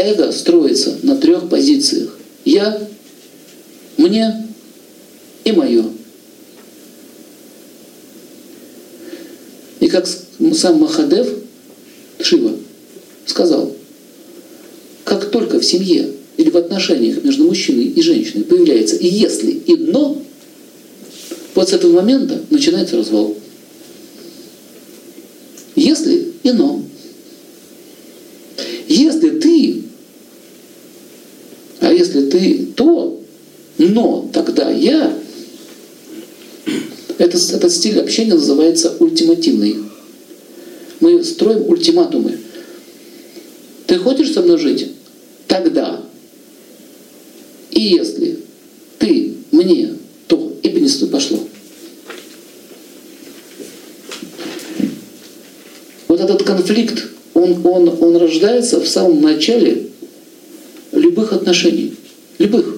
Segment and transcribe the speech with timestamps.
[0.00, 2.16] эго строится на трех позициях.
[2.44, 2.80] Я,
[3.96, 4.48] мне
[5.44, 5.84] и мое.
[9.80, 11.28] И как сам Махадев,
[12.20, 12.52] Шива,
[13.26, 13.74] сказал,
[15.04, 19.76] как только в семье или в отношениях между мужчиной и женщиной появляется и если, и
[19.76, 20.22] но,
[21.54, 23.36] вот с этого момента начинается развал.
[25.74, 26.82] Если и но.
[28.86, 29.82] Если ты,
[31.80, 33.20] а если ты то,
[33.78, 35.12] но тогда я,
[37.18, 39.76] это, этот стиль общения называется ультимативный.
[41.00, 42.38] Мы строим ультиматумы.
[43.86, 44.92] Ты хочешь со мной жить?
[45.46, 46.02] Тогда.
[47.70, 48.38] И если
[48.98, 49.94] ты мне,
[50.26, 51.38] то и принесло пошло.
[56.08, 57.04] Вот этот конфликт
[57.34, 59.86] он, он, он рождается в самом начале
[61.10, 61.94] любых отношений.
[62.38, 62.76] Любых.